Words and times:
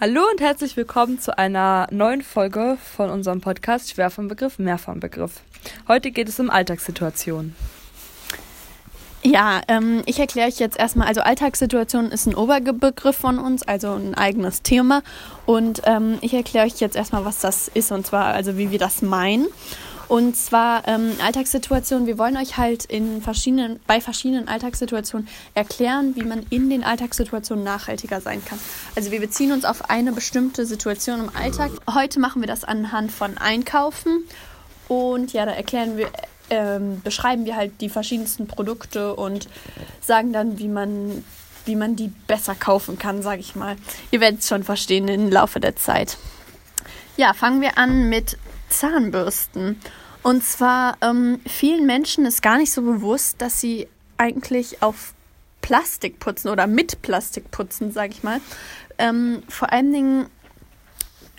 Hallo 0.00 0.20
und 0.30 0.40
herzlich 0.40 0.76
willkommen 0.76 1.18
zu 1.18 1.36
einer 1.36 1.88
neuen 1.90 2.22
Folge 2.22 2.78
von 2.94 3.10
unserem 3.10 3.40
Podcast 3.40 3.90
Schwer 3.90 4.10
vom 4.10 4.28
Begriff, 4.28 4.60
mehr 4.60 4.78
vom 4.78 5.00
Begriff. 5.00 5.40
Heute 5.88 6.12
geht 6.12 6.28
es 6.28 6.38
um 6.38 6.50
Alltagssituationen. 6.50 7.56
Ja, 9.24 9.60
ähm, 9.66 10.04
ich 10.06 10.20
erkläre 10.20 10.46
euch 10.46 10.60
jetzt 10.60 10.78
erstmal, 10.78 11.08
also 11.08 11.22
Alltagssituation 11.22 12.12
ist 12.12 12.26
ein 12.26 12.36
Oberbegriff 12.36 13.16
von 13.16 13.40
uns, 13.40 13.66
also 13.66 13.94
ein 13.94 14.14
eigenes 14.14 14.62
Thema. 14.62 15.02
Und 15.46 15.82
ähm, 15.84 16.18
ich 16.20 16.32
erkläre 16.32 16.66
euch 16.66 16.78
jetzt 16.78 16.94
erstmal, 16.94 17.24
was 17.24 17.40
das 17.40 17.66
ist 17.66 17.90
und 17.90 18.06
zwar, 18.06 18.26
also 18.26 18.56
wie 18.56 18.70
wir 18.70 18.78
das 18.78 19.02
meinen. 19.02 19.48
Und 20.08 20.36
zwar 20.36 20.88
ähm, 20.88 21.12
Alltagssituationen. 21.22 22.06
Wir 22.06 22.16
wollen 22.16 22.36
euch 22.38 22.56
halt 22.56 22.86
in 22.86 23.20
verschiedenen, 23.20 23.78
bei 23.86 24.00
verschiedenen 24.00 24.48
Alltagssituationen 24.48 25.28
erklären, 25.54 26.16
wie 26.16 26.22
man 26.22 26.46
in 26.48 26.70
den 26.70 26.82
Alltagssituationen 26.82 27.62
nachhaltiger 27.62 28.22
sein 28.22 28.42
kann. 28.42 28.58
Also 28.96 29.10
wir 29.10 29.20
beziehen 29.20 29.52
uns 29.52 29.66
auf 29.66 29.90
eine 29.90 30.12
bestimmte 30.12 30.64
Situation 30.64 31.20
im 31.20 31.36
Alltag. 31.36 31.70
Heute 31.92 32.20
machen 32.20 32.40
wir 32.40 32.48
das 32.48 32.64
anhand 32.64 33.12
von 33.12 33.36
Einkaufen. 33.36 34.24
Und 34.88 35.34
ja, 35.34 35.44
da 35.44 35.52
erklären 35.52 35.98
wir, 35.98 36.08
ähm, 36.48 37.02
beschreiben 37.02 37.44
wir 37.44 37.56
halt 37.56 37.78
die 37.82 37.90
verschiedensten 37.90 38.46
Produkte 38.46 39.14
und 39.14 39.48
sagen 40.00 40.32
dann, 40.32 40.58
wie 40.58 40.68
man, 40.68 41.22
wie 41.66 41.76
man 41.76 41.96
die 41.96 42.10
besser 42.26 42.54
kaufen 42.54 42.98
kann, 42.98 43.20
sage 43.20 43.40
ich 43.40 43.54
mal. 43.54 43.76
Ihr 44.10 44.20
werdet 44.20 44.40
es 44.40 44.48
schon 44.48 44.64
verstehen 44.64 45.06
im 45.08 45.30
Laufe 45.30 45.60
der 45.60 45.76
Zeit. 45.76 46.16
Ja, 47.18 47.34
fangen 47.34 47.60
wir 47.60 47.76
an 47.76 48.08
mit 48.08 48.38
Zahnbürsten. 48.68 49.80
Und 50.22 50.44
zwar 50.44 50.96
ähm, 51.00 51.40
vielen 51.46 51.86
Menschen 51.86 52.26
ist 52.26 52.42
gar 52.42 52.58
nicht 52.58 52.72
so 52.72 52.82
bewusst, 52.82 53.40
dass 53.40 53.60
sie 53.60 53.88
eigentlich 54.16 54.82
auf 54.82 55.14
Plastik 55.60 56.18
putzen 56.18 56.48
oder 56.48 56.66
mit 56.66 57.02
Plastik 57.02 57.50
putzen, 57.50 57.92
sag 57.92 58.10
ich 58.10 58.22
mal. 58.22 58.40
Ähm, 58.98 59.42
vor 59.48 59.72
allen 59.72 59.92
Dingen 59.92 60.26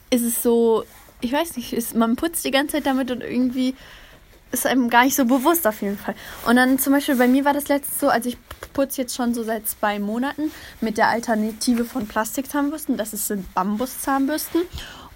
ist 0.09 0.23
es 0.23 0.41
so, 0.41 0.85
ich 1.21 1.31
weiß 1.31 1.57
nicht, 1.57 1.73
ist, 1.73 1.95
man 1.95 2.15
putzt 2.15 2.45
die 2.45 2.51
ganze 2.51 2.73
Zeit 2.73 2.85
damit 2.85 3.11
und 3.11 3.21
irgendwie 3.21 3.75
ist 4.51 4.65
einem 4.65 4.89
gar 4.89 5.03
nicht 5.03 5.15
so 5.15 5.25
bewusst 5.25 5.67
auf 5.67 5.81
jeden 5.81 5.97
Fall. 5.97 6.15
Und 6.47 6.55
dann 6.55 6.79
zum 6.79 6.93
Beispiel 6.93 7.15
bei 7.15 7.27
mir 7.27 7.45
war 7.45 7.53
das 7.53 7.67
letzte 7.67 7.99
so, 7.99 8.09
also 8.09 8.29
ich 8.29 8.37
putze 8.73 9.01
jetzt 9.01 9.15
schon 9.15 9.33
so 9.33 9.43
seit 9.43 9.67
zwei 9.67 9.99
Monaten 9.99 10.51
mit 10.81 10.97
der 10.97 11.07
Alternative 11.07 11.85
von 11.85 12.07
Plastikzahnbürsten. 12.07 12.97
Das 12.97 13.11
sind 13.11 13.53
Bambuszahnbürsten. 13.53 14.61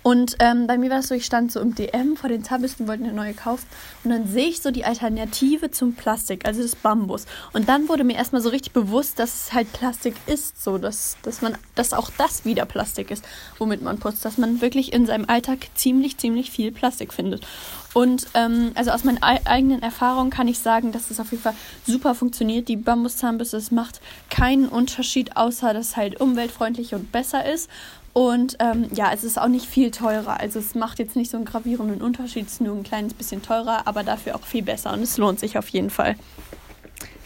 Und 0.03 0.35
ähm, 0.39 0.67
bei 0.67 0.77
mir 0.77 0.89
war 0.89 0.99
es 0.99 1.07
so, 1.07 1.15
ich 1.15 1.25
stand 1.25 1.51
so 1.51 1.61
im 1.61 1.75
DM 1.75 2.17
vor 2.17 2.29
den 2.29 2.43
Zahnbürsten, 2.43 2.87
wollte 2.87 3.05
eine 3.05 3.13
neue 3.13 3.33
kaufen. 3.33 3.65
Und 4.03 4.11
dann 4.11 4.27
sehe 4.27 4.47
ich 4.47 4.61
so 4.61 4.69
die 4.69 4.83
Alternative 4.83 5.71
zum 5.71 5.95
Plastik, 5.95 6.45
also 6.45 6.61
das 6.61 6.75
Bambus. 6.75 7.25
Und 7.53 7.69
dann 7.69 7.87
wurde 7.87 8.03
mir 8.03 8.17
erstmal 8.17 8.41
so 8.41 8.49
richtig 8.49 8.73
bewusst, 8.73 9.17
dass 9.17 9.45
es 9.45 9.53
halt 9.53 9.71
Plastik 9.71 10.15
ist, 10.25 10.61
so 10.61 10.77
dass, 10.77 11.15
dass 11.23 11.41
man, 11.41 11.57
dass 11.75 11.93
auch 11.93 12.11
das 12.17 12.43
wieder 12.43 12.65
Plastik 12.65 13.11
ist, 13.11 13.23
womit 13.57 13.81
man 13.81 13.97
putzt, 13.97 14.25
dass 14.25 14.37
man 14.37 14.59
wirklich 14.59 14.91
in 14.91 15.05
seinem 15.05 15.25
Alltag 15.29 15.69
ziemlich, 15.73 16.17
ziemlich 16.17 16.51
viel 16.51 16.73
Plastik 16.73 17.13
findet. 17.13 17.47
Und 17.93 18.27
ähm, 18.33 18.71
also 18.75 18.91
aus 18.91 19.03
meinen 19.03 19.21
eigenen 19.21 19.81
Erfahrungen 19.83 20.31
kann 20.31 20.47
ich 20.47 20.59
sagen, 20.59 20.91
dass 20.91 21.11
es 21.11 21.19
auf 21.19 21.31
jeden 21.31 21.43
Fall 21.43 21.55
super 21.85 22.15
funktioniert. 22.15 22.67
Die 22.67 22.75
Bambuszahnbürste, 22.75 23.57
es 23.57 23.71
macht 23.71 24.01
keinen 24.29 24.67
Unterschied, 24.67 25.37
außer 25.37 25.73
dass 25.73 25.89
es 25.89 25.95
halt 25.95 26.19
umweltfreundlich 26.19 26.93
und 26.95 27.11
besser 27.11 27.45
ist. 27.45 27.69
Und 28.13 28.57
ähm, 28.59 28.87
ja, 28.93 29.11
es 29.11 29.23
ist 29.23 29.41
auch 29.41 29.47
nicht 29.47 29.65
viel 29.65 29.89
teurer. 29.89 30.39
Also 30.39 30.59
es 30.59 30.75
macht 30.75 30.99
jetzt 30.99 31.15
nicht 31.15 31.31
so 31.31 31.37
einen 31.37 31.45
gravierenden 31.45 32.01
Unterschied, 32.01 32.45
es 32.45 32.53
ist 32.53 32.61
nur 32.61 32.75
ein 32.75 32.83
kleines 32.83 33.15
bisschen 33.15 33.41
teurer, 33.41 33.87
aber 33.87 34.03
dafür 34.03 34.35
auch 34.35 34.43
viel 34.43 34.61
besser 34.61 34.93
und 34.93 35.01
es 35.01 35.17
lohnt 35.17 35.39
sich 35.39 35.57
auf 35.57 35.67
jeden 35.69 35.89
Fall. 35.89 36.15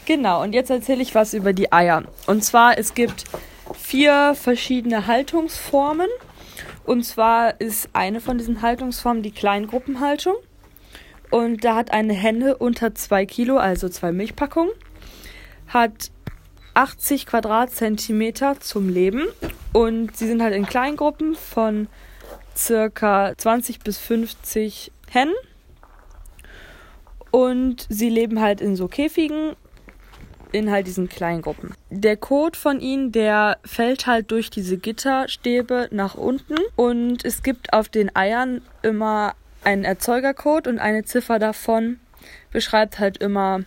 Genau, 0.06 0.42
und 0.42 0.54
jetzt 0.54 0.70
erzähle 0.70 1.02
ich 1.02 1.14
was 1.14 1.34
über 1.34 1.52
die 1.52 1.70
Eier. 1.70 2.04
Und 2.26 2.42
zwar, 2.42 2.78
es 2.78 2.94
gibt 2.94 3.24
vier 3.74 4.34
verschiedene 4.34 5.06
Haltungsformen. 5.06 6.08
Und 6.84 7.04
zwar 7.04 7.60
ist 7.60 7.90
eine 7.92 8.22
von 8.22 8.38
diesen 8.38 8.62
Haltungsformen 8.62 9.22
die 9.22 9.30
Kleingruppenhaltung. 9.30 10.36
Und 11.30 11.62
da 11.62 11.74
hat 11.76 11.92
eine 11.92 12.14
Henne 12.14 12.56
unter 12.56 12.94
zwei 12.94 13.26
Kilo, 13.26 13.58
also 13.58 13.90
zwei 13.90 14.12
Milchpackungen, 14.12 14.72
hat 15.66 16.10
80 16.78 17.26
Quadratzentimeter 17.26 18.60
zum 18.60 18.88
Leben 18.88 19.26
und 19.72 20.16
sie 20.16 20.28
sind 20.28 20.40
halt 20.40 20.54
in 20.54 20.64
Kleingruppen 20.64 21.34
von 21.34 21.88
circa 22.56 23.32
20 23.36 23.80
bis 23.80 23.98
50 23.98 24.92
Hennen. 25.08 25.34
Und 27.32 27.84
sie 27.88 28.08
leben 28.08 28.40
halt 28.40 28.60
in 28.60 28.76
so 28.76 28.86
Käfigen 28.86 29.56
in 30.52 30.70
halt 30.70 30.86
diesen 30.86 31.08
Kleingruppen. 31.08 31.74
Der 31.90 32.16
Kot 32.16 32.56
von 32.56 32.78
ihnen, 32.78 33.10
der 33.10 33.58
fällt 33.64 34.06
halt 34.06 34.30
durch 34.30 34.48
diese 34.48 34.78
Gitterstäbe 34.78 35.88
nach 35.90 36.14
unten 36.14 36.54
und 36.76 37.24
es 37.24 37.42
gibt 37.42 37.72
auf 37.72 37.88
den 37.88 38.14
Eiern 38.14 38.62
immer 38.82 39.34
einen 39.64 39.82
Erzeugercode 39.82 40.68
und 40.68 40.78
eine 40.78 41.02
Ziffer 41.02 41.40
davon 41.40 41.98
beschreibt 42.52 43.00
halt 43.00 43.16
immer 43.18 43.62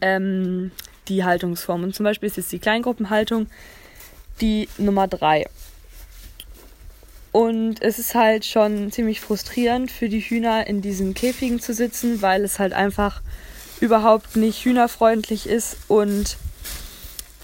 ähm, 0.00 0.70
die 1.08 1.24
Haltungsform. 1.24 1.82
Und 1.82 1.94
zum 1.94 2.04
Beispiel 2.04 2.28
ist 2.28 2.36
jetzt 2.36 2.52
die 2.52 2.58
Kleingruppenhaltung 2.58 3.46
die 4.40 4.68
Nummer 4.78 5.06
3. 5.06 5.46
Und 7.32 7.82
es 7.82 7.98
ist 7.98 8.14
halt 8.14 8.44
schon 8.44 8.92
ziemlich 8.92 9.20
frustrierend 9.20 9.90
für 9.90 10.08
die 10.08 10.20
Hühner 10.20 10.66
in 10.66 10.82
diesen 10.82 11.14
Käfigen 11.14 11.60
zu 11.60 11.74
sitzen, 11.74 12.22
weil 12.22 12.44
es 12.44 12.58
halt 12.58 12.72
einfach 12.72 13.22
überhaupt 13.80 14.36
nicht 14.36 14.64
hühnerfreundlich 14.64 15.48
ist 15.48 15.76
und 15.88 16.36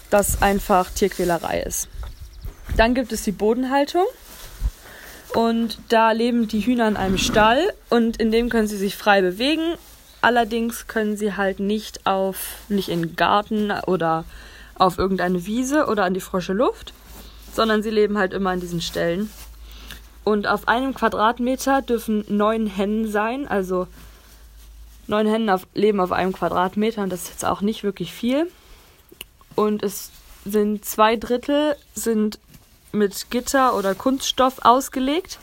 das 0.09 0.41
einfach 0.41 0.89
Tierquälerei 0.91 1.61
ist. 1.61 1.89
Dann 2.77 2.93
gibt 2.93 3.11
es 3.11 3.23
die 3.23 3.31
Bodenhaltung. 3.31 4.05
Und 5.33 5.79
da 5.87 6.11
leben 6.11 6.47
die 6.49 6.59
Hühner 6.59 6.89
in 6.89 6.97
einem 6.97 7.17
Stall 7.17 7.73
und 7.89 8.17
in 8.17 8.31
dem 8.31 8.49
können 8.49 8.67
sie 8.67 8.77
sich 8.77 8.97
frei 8.97 9.21
bewegen 9.21 9.75
Allerdings 10.21 10.87
können 10.87 11.17
sie 11.17 11.35
halt 11.35 11.59
nicht 11.59 12.05
auf, 12.05 12.37
nicht 12.69 12.89
in 12.89 13.01
den 13.01 13.15
Garten 13.15 13.71
oder 13.87 14.23
auf 14.75 14.97
irgendeine 14.97 15.45
Wiese 15.45 15.87
oder 15.87 16.05
an 16.05 16.13
die 16.13 16.21
frische 16.21 16.53
Luft, 16.53 16.93
sondern 17.53 17.81
sie 17.81 17.89
leben 17.89 18.17
halt 18.17 18.33
immer 18.33 18.51
an 18.51 18.59
diesen 18.59 18.81
Stellen. 18.81 19.31
Und 20.23 20.47
auf 20.47 20.67
einem 20.67 20.93
Quadratmeter 20.93 21.81
dürfen 21.81 22.23
neun 22.27 22.67
Hennen 22.67 23.11
sein, 23.11 23.47
also 23.47 23.87
neun 25.07 25.25
Hennen 25.27 25.49
auf, 25.49 25.65
leben 25.73 25.99
auf 25.99 26.11
einem 26.11 26.33
Quadratmeter 26.33 27.01
und 27.01 27.09
das 27.09 27.23
ist 27.23 27.29
jetzt 27.29 27.45
auch 27.45 27.61
nicht 27.61 27.83
wirklich 27.83 28.13
viel. 28.13 28.47
Und 29.55 29.81
es 29.81 30.11
sind 30.45 30.85
zwei 30.85 31.15
Drittel 31.15 31.75
sind 31.95 32.39
mit 32.91 33.31
Gitter 33.31 33.75
oder 33.75 33.95
Kunststoff 33.95 34.59
ausgelegt 34.63 35.39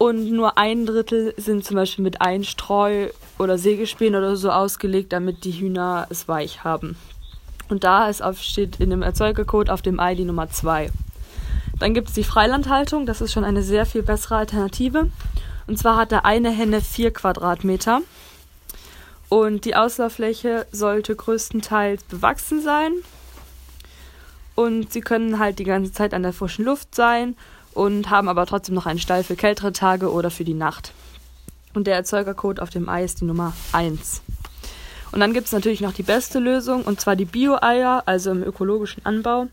und 0.00 0.30
nur 0.30 0.56
ein 0.56 0.86
Drittel 0.86 1.34
sind 1.36 1.62
zum 1.62 1.76
Beispiel 1.76 2.02
mit 2.02 2.22
Einstreu 2.22 3.10
oder 3.38 3.58
Sägespänen 3.58 4.18
oder 4.18 4.34
so 4.34 4.50
ausgelegt, 4.50 5.12
damit 5.12 5.44
die 5.44 5.52
Hühner 5.52 6.06
es 6.08 6.26
weich 6.26 6.64
haben. 6.64 6.96
Und 7.68 7.84
da 7.84 8.08
ist 8.08 8.22
auf, 8.22 8.40
steht 8.40 8.80
in 8.80 8.88
dem 8.88 9.02
Erzeugercode 9.02 9.68
auf 9.68 9.82
dem 9.82 10.00
Ei 10.00 10.14
die 10.14 10.24
Nummer 10.24 10.48
2. 10.48 10.90
Dann 11.78 11.92
gibt 11.92 12.08
es 12.08 12.14
die 12.14 12.24
Freilandhaltung, 12.24 13.04
das 13.04 13.20
ist 13.20 13.34
schon 13.34 13.44
eine 13.44 13.62
sehr 13.62 13.84
viel 13.84 14.02
bessere 14.02 14.36
Alternative. 14.36 15.10
Und 15.66 15.78
zwar 15.78 15.98
hat 15.98 16.12
da 16.12 16.20
eine 16.20 16.50
Henne 16.50 16.80
4 16.80 17.12
Quadratmeter. 17.12 18.00
Und 19.28 19.66
die 19.66 19.76
Auslauffläche 19.76 20.66
sollte 20.72 21.14
größtenteils 21.14 22.04
bewachsen 22.04 22.62
sein. 22.62 22.92
Und 24.54 24.94
sie 24.94 25.02
können 25.02 25.38
halt 25.38 25.58
die 25.58 25.64
ganze 25.64 25.92
Zeit 25.92 26.14
an 26.14 26.22
der 26.22 26.32
frischen 26.32 26.64
Luft 26.64 26.94
sein 26.94 27.36
und 27.74 28.10
haben 28.10 28.28
aber 28.28 28.46
trotzdem 28.46 28.74
noch 28.74 28.86
einen 28.86 28.98
Stall 28.98 29.24
für 29.24 29.36
kältere 29.36 29.72
Tage 29.72 30.12
oder 30.12 30.30
für 30.30 30.44
die 30.44 30.54
Nacht. 30.54 30.92
Und 31.74 31.86
der 31.86 31.94
Erzeugercode 31.94 32.60
auf 32.60 32.70
dem 32.70 32.88
Ei 32.88 33.04
ist 33.04 33.20
die 33.20 33.24
Nummer 33.24 33.52
1. 33.72 34.22
Und 35.12 35.20
dann 35.20 35.32
gibt 35.32 35.46
es 35.46 35.52
natürlich 35.52 35.80
noch 35.80 35.92
die 35.92 36.02
beste 36.02 36.38
Lösung, 36.38 36.82
und 36.82 37.00
zwar 37.00 37.16
die 37.16 37.24
Bio-Eier, 37.24 38.02
also 38.06 38.30
im 38.30 38.42
ökologischen 38.42 39.04
Anbau. 39.04 39.46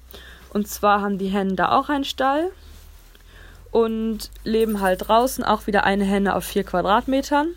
Und 0.52 0.68
zwar 0.68 1.02
haben 1.02 1.18
die 1.18 1.28
Hennen 1.28 1.56
da 1.56 1.78
auch 1.78 1.90
einen 1.90 2.04
Stall 2.04 2.52
und 3.72 4.30
leben 4.44 4.82
halt 4.82 5.08
draußen, 5.08 5.44
auch 5.44 5.68
wieder 5.68 5.84
eine 5.84 6.06
Henne 6.06 6.36
auf 6.36 6.44
4 6.46 6.64
Quadratmetern. 6.64 7.50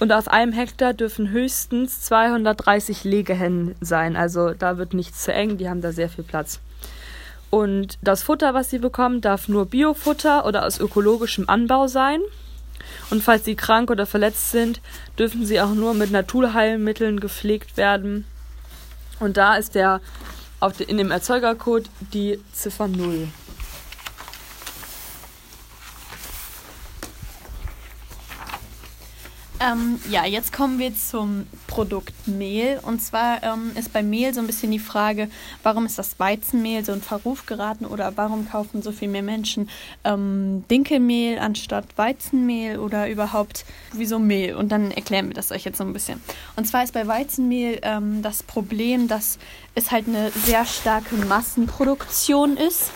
Und 0.00 0.12
auf 0.12 0.28
einem 0.28 0.52
Hektar 0.52 0.94
dürfen 0.94 1.30
höchstens 1.30 2.02
230 2.02 3.02
Legehennen 3.02 3.74
sein. 3.80 4.16
Also 4.16 4.54
da 4.54 4.78
wird 4.78 4.94
nichts 4.94 5.24
zu 5.24 5.32
eng, 5.32 5.58
die 5.58 5.68
haben 5.68 5.80
da 5.80 5.92
sehr 5.92 6.08
viel 6.08 6.24
Platz. 6.24 6.60
Und 7.50 7.98
das 8.02 8.22
Futter, 8.22 8.54
was 8.54 8.70
sie 8.70 8.78
bekommen, 8.78 9.20
darf 9.20 9.48
nur 9.48 9.66
Biofutter 9.66 10.44
oder 10.44 10.66
aus 10.66 10.80
ökologischem 10.80 11.48
Anbau 11.48 11.86
sein. 11.86 12.20
Und 13.10 13.22
falls 13.22 13.44
sie 13.44 13.54
krank 13.54 13.90
oder 13.90 14.06
verletzt 14.06 14.50
sind, 14.50 14.80
dürfen 15.18 15.46
sie 15.46 15.60
auch 15.60 15.74
nur 15.74 15.94
mit 15.94 16.10
Naturheilmitteln 16.10 17.20
gepflegt 17.20 17.76
werden. 17.76 18.24
Und 19.18 19.36
da 19.36 19.56
ist 19.56 19.74
der 19.74 20.00
in 20.86 20.98
dem 20.98 21.10
Erzeugercode 21.10 21.88
die 22.12 22.40
Ziffer 22.52 22.88
0. 22.88 23.28
Ähm, 29.60 29.98
ja, 30.08 30.24
jetzt 30.24 30.52
kommen 30.52 30.78
wir 30.78 30.94
zum 30.94 31.46
Produkt 31.66 32.28
Mehl. 32.28 32.78
Und 32.82 33.02
zwar 33.02 33.42
ähm, 33.42 33.72
ist 33.74 33.92
bei 33.92 34.04
Mehl 34.04 34.32
so 34.32 34.40
ein 34.40 34.46
bisschen 34.46 34.70
die 34.70 34.78
Frage, 34.78 35.28
warum 35.64 35.84
ist 35.84 35.98
das 35.98 36.20
Weizenmehl 36.20 36.84
so 36.84 36.92
in 36.92 37.02
Verruf 37.02 37.44
geraten 37.46 37.84
oder 37.84 38.12
warum 38.16 38.48
kaufen 38.48 38.82
so 38.82 38.92
viel 38.92 39.08
mehr 39.08 39.22
Menschen 39.22 39.68
ähm, 40.04 40.64
Dinkelmehl 40.70 41.40
anstatt 41.40 41.86
Weizenmehl 41.96 42.78
oder 42.78 43.10
überhaupt 43.10 43.64
wieso 43.92 44.20
Mehl? 44.20 44.54
Und 44.54 44.70
dann 44.70 44.92
erklären 44.92 45.26
wir 45.26 45.34
das 45.34 45.50
euch 45.50 45.64
jetzt 45.64 45.78
so 45.78 45.84
ein 45.84 45.92
bisschen. 45.92 46.20
Und 46.54 46.66
zwar 46.66 46.84
ist 46.84 46.94
bei 46.94 47.08
Weizenmehl 47.08 47.80
ähm, 47.82 48.22
das 48.22 48.44
Problem, 48.44 49.08
dass 49.08 49.40
es 49.74 49.90
halt 49.90 50.06
eine 50.06 50.30
sehr 50.30 50.64
starke 50.66 51.16
Massenproduktion 51.16 52.56
ist. 52.56 52.92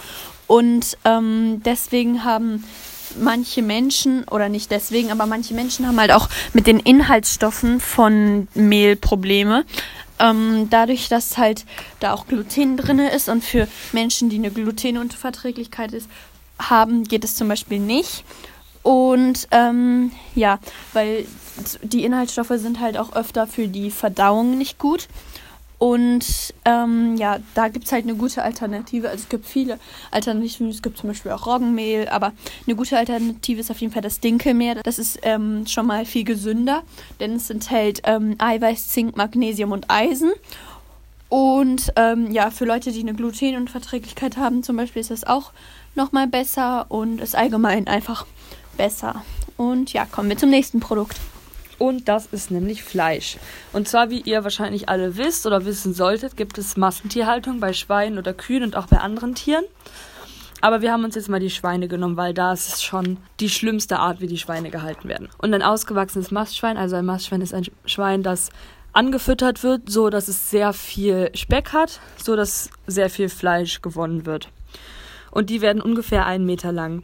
Und 0.47 0.97
ähm, 1.05 1.61
deswegen 1.65 2.25
haben 2.25 2.63
manche 3.21 3.63
Menschen, 3.63 4.25
oder 4.25 4.49
nicht 4.49 4.71
deswegen, 4.71 5.11
aber 5.11 5.27
manche 5.27 5.55
Menschen 5.55 5.87
haben 5.87 5.99
halt 6.01 6.13
auch 6.13 6.29
mit 6.53 6.67
den 6.67 6.79
Inhaltsstoffen 6.79 7.81
von 7.81 8.49
Mehl 8.55 8.97
Probleme. 8.97 9.65
Ähm, 10.19 10.69
dadurch, 10.71 11.09
dass 11.09 11.39
halt 11.39 11.65
da 12.01 12.13
auch 12.13 12.27
Gluten 12.27 12.77
drin 12.77 12.99
ist 12.99 13.29
und 13.29 13.43
für 13.43 13.67
Menschen, 13.93 14.29
die 14.29 14.37
eine 14.37 14.51
Glutenunverträglichkeit 14.51 15.93
ist, 15.93 16.09
haben, 16.59 17.05
geht 17.05 17.25
es 17.25 17.37
zum 17.37 17.49
Beispiel 17.49 17.81
nicht. 17.81 18.25
Und 18.83 19.49
ähm, 19.51 20.13
ja, 20.35 20.59
weil 20.93 21.27
die 21.83 22.05
Inhaltsstoffe 22.05 22.53
sind 22.57 22.81
halt 22.81 22.99
auch 22.99 23.15
öfter 23.15 23.47
für 23.47 23.69
die 23.69 23.91
Verdauung 23.91 24.59
nicht 24.59 24.79
gut. 24.79 25.09
Und 25.83 26.55
ähm, 26.65 27.17
ja, 27.17 27.41
da 27.57 27.67
gibt 27.67 27.87
es 27.87 27.93
halt 27.93 28.05
eine 28.05 28.15
gute 28.15 28.45
Alternative. 28.45 29.09
Also 29.09 29.25
es 29.25 29.29
gibt 29.29 29.47
viele 29.47 29.81
Alternativen. 30.13 30.69
Es 30.69 30.81
gibt 30.81 30.97
zum 30.97 31.09
Beispiel 31.09 31.33
auch 31.33 31.45
Roggenmehl, 31.45 32.09
aber 32.09 32.31
eine 32.69 32.77
gute 32.77 32.97
Alternative 32.97 33.59
ist 33.59 33.69
auf 33.69 33.79
jeden 33.79 33.93
Fall 33.93 34.01
das 34.01 34.21
Dinkelmehl. 34.21 34.77
Das 34.85 35.01
ist 35.01 35.19
ähm, 35.23 35.67
schon 35.67 35.89
mal 35.89 36.05
viel 36.05 36.23
gesünder, 36.23 36.85
denn 37.19 37.33
es 37.35 37.51
enthält 37.51 38.03
ähm, 38.05 38.37
Eiweiß, 38.39 38.91
Zink, 38.91 39.17
Magnesium 39.17 39.73
und 39.73 39.91
Eisen. 39.91 40.31
Und 41.29 41.93
ähm, 41.97 42.31
ja, 42.31 42.53
für 42.53 42.65
Leute, 42.65 42.93
die 42.93 43.01
eine 43.01 43.15
Glutenunverträglichkeit 43.15 44.37
haben, 44.37 44.63
zum 44.63 44.77
Beispiel, 44.77 45.01
ist 45.01 45.11
das 45.11 45.25
auch 45.25 45.51
nochmal 45.97 46.29
besser 46.29 46.87
und 46.91 47.21
ist 47.21 47.35
allgemein 47.35 47.89
einfach 47.89 48.25
besser. 48.77 49.25
Und 49.57 49.93
ja, 49.93 50.05
kommen 50.05 50.29
wir 50.29 50.39
zum 50.39 50.51
nächsten 50.51 50.79
Produkt. 50.79 51.19
Und 51.79 52.09
das 52.09 52.27
ist 52.27 52.51
nämlich 52.51 52.83
Fleisch. 52.83 53.39
Und 53.73 53.89
zwar, 53.89 54.11
wie 54.11 54.21
ihr 54.21 54.45
wahrscheinlich 54.45 54.89
alle 54.89 55.17
wisst 55.17 55.47
oder 55.47 55.65
wissen 55.65 55.95
solltet, 55.95 56.37
gibt 56.37 56.59
es 56.59 56.77
Massentierhaltung 56.77 57.61
bei 57.61 57.73
Schweinen 57.73 58.19
oder 58.19 58.35
Kühen 58.35 58.63
und 58.63 58.77
auch 58.77 58.87
bei 58.87 58.99
anderen 58.99 59.35
Tieren. 59.35 59.65
Aber 60.61 60.81
wir 60.81 60.93
haben 60.93 61.05
uns 61.05 61.17
jetzt 61.17 61.29
mal 61.29 61.41
die 61.41 61.51
Schweine 61.51 61.89
genommen, 61.89 62.17
weil 62.17 62.35
da 62.35 62.53
ist 62.53 62.85
schon 62.85 63.17
die 63.41 63.49
schlimmste 63.49 63.99
Art, 63.99 64.21
wie 64.21 64.29
die 64.29 64.39
Schweine 64.39 64.71
gehalten 64.71 65.09
werden. 65.09 65.29
Und 65.39 65.53
ein 65.53 65.63
ausgewachsenes 65.63 66.31
Mastschwein, 66.31 66.77
also 66.77 66.95
ein 66.95 67.05
Mastschwein 67.05 67.41
ist 67.41 67.53
ein 67.53 67.67
Schwein, 67.85 68.23
das 68.23 68.51
angefüttert 68.93 69.65
wird, 69.65 69.91
so 69.91 70.09
dass 70.09 70.29
es 70.29 70.51
sehr 70.51 70.73
viel 70.73 71.31
Speck 71.35 71.73
hat, 71.73 71.99
so 72.17 72.37
dass 72.37 72.71
sehr 72.87 73.11
viel 73.11 73.29
Fleisch 73.29 73.83
gewonnen 73.83 74.25
wird. 74.25 74.51
Und 75.33 75.51
die 75.51 75.63
werden 75.63 75.83
ungefähr 75.83 76.27
einen 76.27 76.47
Meter 76.47 76.71
lang 76.71 77.03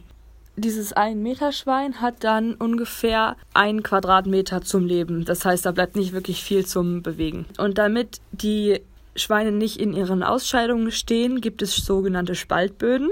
dieses 0.59 0.95
1-Meter-Schwein 0.95 2.01
hat 2.01 2.23
dann 2.23 2.53
ungefähr 2.55 3.35
einen 3.53 3.83
Quadratmeter 3.83 4.61
zum 4.61 4.85
Leben. 4.85 5.25
Das 5.25 5.45
heißt, 5.45 5.65
da 5.65 5.71
bleibt 5.71 5.95
nicht 5.95 6.13
wirklich 6.13 6.43
viel 6.43 6.65
zum 6.65 7.01
Bewegen. 7.01 7.45
Und 7.57 7.77
damit 7.77 8.21
die 8.31 8.81
Schweine 9.15 9.51
nicht 9.51 9.77
in 9.79 9.93
ihren 9.93 10.23
Ausscheidungen 10.23 10.91
stehen, 10.91 11.41
gibt 11.41 11.61
es 11.61 11.75
sogenannte 11.75 12.35
Spaltböden. 12.35 13.09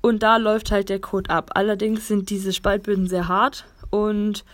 Und 0.00 0.22
da 0.22 0.38
läuft 0.38 0.70
halt 0.70 0.88
der 0.88 1.00
Kot 1.00 1.30
ab. 1.30 1.50
Allerdings 1.54 2.08
sind 2.08 2.30
diese 2.30 2.52
Spaltböden 2.52 3.06
sehr 3.06 3.28
hart 3.28 3.66
und 3.90 4.44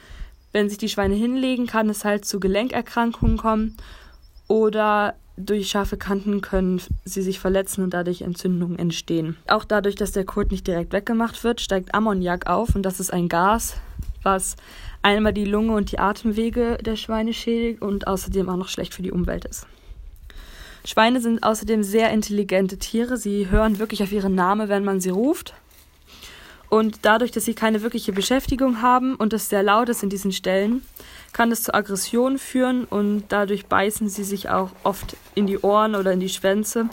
wenn 0.53 0.69
sich 0.69 0.79
die 0.79 0.89
Schweine 0.89 1.15
hinlegen, 1.15 1.67
kann 1.67 1.89
es 1.91 2.05
halt 2.05 2.25
zu 2.25 2.41
Gelenkerkrankungen 2.41 3.37
kommen 3.37 3.77
oder 4.49 5.15
durch 5.37 5.69
scharfe 5.69 5.97
Kanten 5.97 6.41
können 6.41 6.81
sie 7.05 7.23
sich 7.23 7.39
verletzen 7.39 7.85
und 7.85 7.93
dadurch 7.93 8.23
Entzündungen 8.23 8.79
entstehen. 8.79 9.37
Auch 9.49 9.65
dadurch, 9.65 9.95
dass 9.95 10.13
der 10.13 10.25
Kot 10.25 10.51
nicht 10.51 10.67
direkt 10.67 10.93
weggemacht 10.93 11.45
wird, 11.45 11.61
steigt 11.61 11.95
Ammoniak 11.95 12.47
auf 12.47 12.75
und 12.75 12.83
das 12.83 13.01
ist 13.01 13.13
ein 13.13 13.29
Gas, 13.29 13.77
was 14.23 14.57
einmal 15.03 15.33
die 15.33 15.45
Lunge 15.45 15.75
und 15.75 15.93
die 15.93 15.99
Atemwege 15.99 16.79
der 16.79 16.97
Schweine 16.97 17.33
schädigt 17.33 17.83
und 17.83 18.07
außerdem 18.07 18.49
auch 18.49 18.57
noch 18.57 18.69
schlecht 18.69 18.95
für 18.95 19.03
die 19.03 19.13
Umwelt 19.13 19.45
ist. 19.45 19.67
Schweine 20.85 21.21
sind 21.21 21.43
außerdem 21.43 21.83
sehr 21.83 22.11
intelligente 22.11 22.79
Tiere. 22.79 23.17
Sie 23.17 23.51
hören 23.51 23.79
wirklich 23.79 24.03
auf 24.05 24.13
ihren 24.13 24.37
Namen, 24.37 24.69
wenn 24.69 24.85
man 24.85 25.01
sie 25.01 25.11
ruft. 25.11 25.55
Und 26.69 27.01
dadurch, 27.03 27.31
dass 27.31 27.45
sie 27.45 27.55
keine 27.55 27.83
wirkliche 27.83 28.13
Beschäftigung 28.13 28.83
haben 28.83 29.15
und 29.15 29.33
es 29.33 29.49
sehr 29.49 29.63
laut 29.63 29.89
ist 29.89 30.03
in 30.03 30.11
diesen 30.11 30.33
Stellen, 30.33 30.83
kann 31.33 31.53
es 31.53 31.63
zu 31.63 31.75
Aggressionen 31.75 32.39
führen 32.39 32.85
und 32.85 33.25
dadurch 33.29 33.67
beißen 33.67 34.09
sie 34.09 34.25
sich 34.25 34.49
auch 34.49 34.71
oft 34.83 35.17
in 35.35 35.47
die 35.47 35.59
Ohren 35.59 35.95
oder 35.95 36.13
in 36.13 36.21
die 36.21 36.29
Schwänze. 36.29 36.89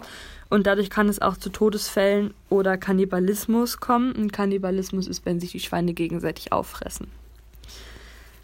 Und 0.49 0.67
dadurch 0.67 0.91
kann 0.91 1.09
es 1.09 1.19
auch 1.19 1.37
zu 1.37 1.49
Todesfällen 1.49 2.31
oder 2.49 2.77
Kannibalismus 2.77 3.79
kommen. 3.79 4.11
Und 4.11 4.31
Kannibalismus 4.31 5.07
ist, 5.07 5.25
wenn 5.25 5.39
sich 5.39 5.51
die 5.51 5.59
Schweine 5.59 5.93
gegenseitig 5.93 6.51
auffressen. 6.51 7.07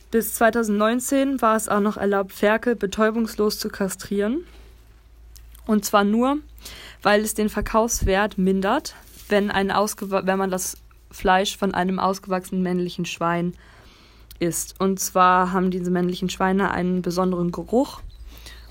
Bis 0.09 0.33
2019 0.33 1.39
war 1.39 1.55
es 1.55 1.69
auch 1.69 1.81
noch 1.81 1.97
erlaubt, 1.97 2.33
Ferkel 2.33 2.75
betäubungslos 2.75 3.59
zu 3.59 3.69
kastrieren. 3.69 4.43
Und 5.67 5.85
zwar 5.85 6.03
nur, 6.03 6.39
weil 7.03 7.21
es 7.21 7.35
den 7.35 7.49
Verkaufswert 7.49 8.39
mindert, 8.39 8.95
wenn, 9.27 9.51
ein 9.51 9.67
wenn 9.67 10.37
man 10.39 10.49
das 10.49 10.77
Fleisch 11.11 11.57
von 11.57 11.73
einem 11.73 12.00
ausgewachsenen 12.00 12.63
männlichen 12.63 13.06
Schwein 13.06 13.53
isst. 14.39 14.79
Und 14.79 15.00
zwar 15.00 15.51
haben 15.51 15.71
diese 15.71 15.91
männlichen 15.91 16.29
Schweine 16.29 16.71
einen 16.71 17.01
besonderen 17.01 17.51
Geruch 17.51 18.01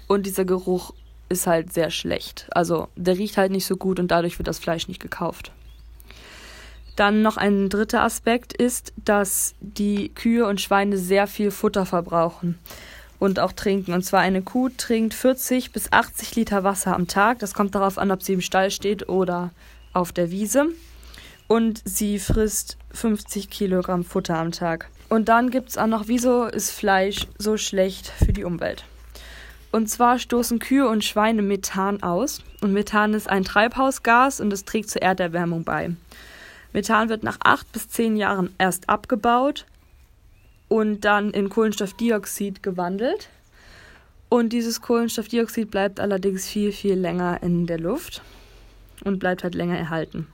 und 0.06 0.26
dieser 0.26 0.44
Geruch 0.44 0.93
ist 1.29 1.46
halt 1.46 1.73
sehr 1.73 1.90
schlecht. 1.90 2.46
Also 2.50 2.88
der 2.96 3.19
riecht 3.19 3.37
halt 3.37 3.52
nicht 3.52 3.67
so 3.67 3.76
gut 3.76 4.00
und 4.00 4.11
dadurch 4.11 4.38
wird 4.38 4.49
das 4.49 4.58
Fleisch 4.58 4.88
nicht 4.88 5.00
gekauft. 5.00 5.52
Dann 6.96 7.23
noch 7.23 7.37
ein 7.37 7.69
dritter 7.69 8.02
Aspekt 8.02 8.52
ist, 8.52 8.93
dass 8.96 9.55
die 9.61 10.08
Kühe 10.08 10.46
und 10.46 10.61
Schweine 10.61 10.99
sehr 10.99 11.26
viel 11.26 11.50
Futter 11.50 11.87
verbrauchen 11.87 12.58
und 13.20 13.38
auch 13.38 13.52
trinken. 13.52 13.93
Und 13.93 14.02
zwar 14.02 14.20
eine 14.20 14.43
Kuh 14.43 14.69
trinkt 14.70 15.14
40 15.14 15.73
bis 15.73 15.93
80 15.93 16.35
Liter 16.35 16.64
Wasser 16.64 16.96
am 16.96 17.06
Tag. 17.06 17.38
Das 17.38 17.55
kommt 17.55 17.75
darauf 17.75 17.99
an, 17.99 18.11
ob 18.11 18.23
sie 18.23 18.32
im 18.32 18.40
Stall 18.40 18.70
steht 18.70 19.08
oder 19.08 19.50
auf 19.93 20.12
der 20.12 20.31
Wiese 20.31 20.70
und 21.49 21.83
sie 21.85 22.19
frisst 22.19 22.77
50 22.93 23.50
Kilogramm 23.50 24.05
Futter 24.05 24.39
am 24.39 24.53
Tag. 24.53 24.89
Und 25.09 25.29
dann 25.29 25.50
gibt 25.50 25.71
es 25.71 25.79
auch 25.79 25.87
noch, 25.87 26.06
wieso 26.06 26.45
ist 26.45 26.71
Fleisch 26.71 27.27
so 27.39 27.56
schlecht 27.56 28.09
für 28.09 28.33
die 28.33 28.45
Umwelt? 28.45 28.85
Und 29.73 29.89
zwar 29.89 30.19
stoßen 30.19 30.59
Kühe 30.59 30.89
und 30.89 31.05
Schweine 31.05 31.43
Methan 31.43 32.03
aus. 32.03 32.43
Und 32.61 32.73
Methan 32.73 33.15
ist 33.15 33.29
ein 33.29 33.45
Treibhausgas 33.45 34.41
und 34.41 34.53
es 34.53 34.65
trägt 34.65 34.91
zur 34.91 35.03
Erderwärmung 35.03 35.65
bei. 35.65 35.91
Methan 36.73 37.09
wird 37.09 37.23
nach 37.23 37.39
acht 37.43 37.71
bis 37.73 37.89
zehn 37.89 38.17
Jahren 38.17 38.55
erst 38.59 38.88
abgebaut 38.88 39.67
und 40.69 41.05
dann 41.05 41.31
in 41.31 41.49
Kohlenstoffdioxid 41.49 42.62
gewandelt. 42.62 43.31
Und 44.28 44.50
dieses 44.52 44.83
Kohlenstoffdioxid 44.83 45.71
bleibt 45.71 46.00
allerdings 46.00 46.47
viel, 46.47 46.73
viel 46.73 46.95
länger 46.95 47.43
in 47.43 47.67
der 47.67 47.78
Luft 47.78 48.23
und 49.05 49.19
bleibt 49.19 49.45
halt 49.45 49.55
länger 49.55 49.78
erhalten. 49.78 50.26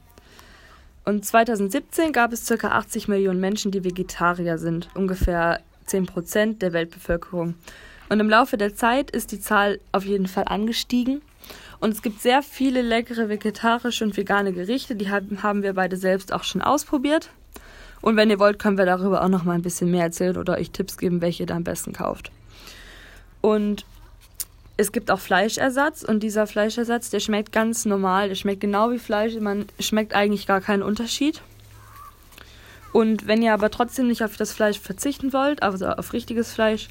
Und 1.05 1.25
2017 1.25 2.13
gab 2.13 2.33
es 2.33 2.47
ca. 2.47 2.69
80 2.69 3.09
Millionen 3.09 3.41
Menschen, 3.41 3.71
die 3.71 3.85
Vegetarier 3.85 4.59
sind, 4.59 4.89
ungefähr 4.95 5.61
10 5.87 6.07
Prozent 6.07 6.63
der 6.63 6.73
Weltbevölkerung. 6.73 7.55
Und 8.09 8.21
im 8.21 8.31
Laufe 8.31 8.57
der 8.57 8.75
Zeit 8.75 9.11
ist 9.11 9.33
die 9.33 9.41
Zahl 9.41 9.81
auf 9.93 10.05
jeden 10.05 10.27
Fall 10.27 10.45
angestiegen. 10.47 11.23
Und 11.81 11.91
es 11.91 12.01
gibt 12.01 12.23
sehr 12.23 12.43
viele 12.43 12.81
leckere 12.81 13.29
vegetarische 13.29 14.05
und 14.05 14.17
vegane 14.17 14.53
Gerichte, 14.53 14.97
die 14.97 15.11
haben 15.11 15.63
wir 15.63 15.75
beide 15.75 15.97
selbst 15.97 16.33
auch 16.33 16.45
schon 16.45 16.63
ausprobiert. 16.63 17.31
Und 18.01 18.17
wenn 18.17 18.31
ihr 18.31 18.39
wollt, 18.39 18.59
können 18.59 18.79
wir 18.79 18.87
darüber 18.87 19.23
auch 19.23 19.29
noch 19.29 19.45
mal 19.45 19.53
ein 19.53 19.63
bisschen 19.63 19.91
mehr 19.91 20.05
erzählen 20.05 20.37
oder 20.37 20.55
euch 20.59 20.71
Tipps 20.71 20.97
geben, 20.97 21.21
welche 21.21 21.43
ihr 21.43 21.47
da 21.47 21.57
am 21.57 21.65
besten 21.65 21.93
kauft. 21.93 22.31
Und 23.41 23.85
es 24.77 24.91
gibt 24.91 25.11
auch 25.11 25.21
Fleischersatz 25.21 26.03
und 26.03 26.21
dieser 26.23 26.47
Fleischersatz, 26.47 27.11
der 27.11 27.21
schmeckt 27.21 27.53
ganz 27.53 27.85
normal, 27.85 28.29
der 28.29 28.35
schmeckt 28.35 28.61
genau 28.61 28.91
wie 28.91 28.99
Fleisch, 28.99 29.35
man 29.39 29.67
schmeckt 29.79 30.15
eigentlich 30.15 30.47
gar 30.47 30.61
keinen 30.61 30.83
Unterschied. 30.83 31.43
Und 32.93 33.27
wenn 33.27 33.43
ihr 33.43 33.55
aber 33.55 33.71
trotzdem 33.71 34.09
nicht 34.09 34.23
auf 34.23 34.37
das 34.37 34.53
Fleisch 34.53 34.79
verzichten 34.79 35.33
wollt, 35.33 35.63
also 35.63 35.87
auf 35.87 36.13
richtiges 36.13 36.53
Fleisch, 36.53 36.89